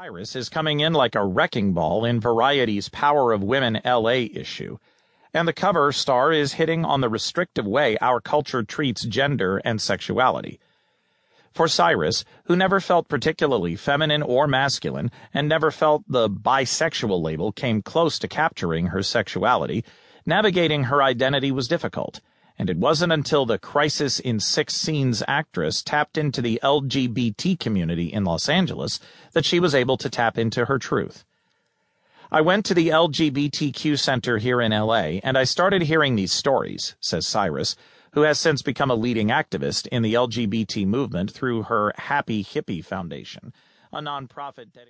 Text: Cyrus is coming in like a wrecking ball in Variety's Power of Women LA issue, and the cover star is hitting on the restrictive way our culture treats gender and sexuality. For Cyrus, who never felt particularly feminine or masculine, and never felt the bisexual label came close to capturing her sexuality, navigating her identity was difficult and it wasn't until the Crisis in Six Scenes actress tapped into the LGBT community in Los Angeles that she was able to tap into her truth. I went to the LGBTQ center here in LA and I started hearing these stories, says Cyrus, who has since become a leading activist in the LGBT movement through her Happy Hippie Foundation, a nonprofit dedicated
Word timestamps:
Cyrus 0.00 0.36
is 0.36 0.48
coming 0.48 0.78
in 0.78 0.92
like 0.92 1.16
a 1.16 1.24
wrecking 1.24 1.72
ball 1.72 2.04
in 2.04 2.20
Variety's 2.20 2.88
Power 2.88 3.32
of 3.32 3.42
Women 3.42 3.80
LA 3.84 4.28
issue, 4.30 4.78
and 5.34 5.48
the 5.48 5.52
cover 5.52 5.90
star 5.90 6.30
is 6.30 6.52
hitting 6.52 6.84
on 6.84 7.00
the 7.00 7.08
restrictive 7.08 7.66
way 7.66 7.98
our 8.00 8.20
culture 8.20 8.62
treats 8.62 9.04
gender 9.04 9.60
and 9.64 9.80
sexuality. 9.80 10.60
For 11.50 11.66
Cyrus, 11.66 12.24
who 12.44 12.54
never 12.54 12.78
felt 12.78 13.08
particularly 13.08 13.74
feminine 13.74 14.22
or 14.22 14.46
masculine, 14.46 15.10
and 15.34 15.48
never 15.48 15.72
felt 15.72 16.04
the 16.06 16.30
bisexual 16.30 17.20
label 17.20 17.50
came 17.50 17.82
close 17.82 18.20
to 18.20 18.28
capturing 18.28 18.86
her 18.86 19.02
sexuality, 19.02 19.84
navigating 20.24 20.84
her 20.84 21.02
identity 21.02 21.50
was 21.50 21.66
difficult 21.66 22.20
and 22.58 22.68
it 22.68 22.76
wasn't 22.76 23.12
until 23.12 23.46
the 23.46 23.58
Crisis 23.58 24.18
in 24.18 24.40
Six 24.40 24.74
Scenes 24.74 25.22
actress 25.28 25.82
tapped 25.82 26.18
into 26.18 26.42
the 26.42 26.58
LGBT 26.62 27.58
community 27.58 28.12
in 28.12 28.24
Los 28.24 28.48
Angeles 28.48 28.98
that 29.32 29.44
she 29.44 29.60
was 29.60 29.74
able 29.74 29.96
to 29.96 30.10
tap 30.10 30.36
into 30.36 30.64
her 30.64 30.78
truth. 30.78 31.24
I 32.30 32.40
went 32.40 32.66
to 32.66 32.74
the 32.74 32.88
LGBTQ 32.88 33.98
center 33.98 34.38
here 34.38 34.60
in 34.60 34.72
LA 34.72 35.20
and 35.22 35.38
I 35.38 35.44
started 35.44 35.82
hearing 35.82 36.16
these 36.16 36.32
stories, 36.32 36.96
says 37.00 37.26
Cyrus, 37.26 37.76
who 38.12 38.22
has 38.22 38.38
since 38.38 38.62
become 38.62 38.90
a 38.90 38.96
leading 38.96 39.28
activist 39.28 39.86
in 39.86 40.02
the 40.02 40.14
LGBT 40.14 40.86
movement 40.86 41.30
through 41.30 41.64
her 41.64 41.92
Happy 41.96 42.42
Hippie 42.42 42.84
Foundation, 42.84 43.52
a 43.92 44.00
nonprofit 44.00 44.72
dedicated 44.72 44.86